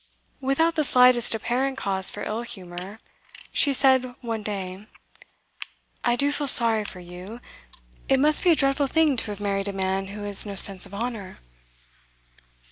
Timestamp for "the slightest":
0.73-1.35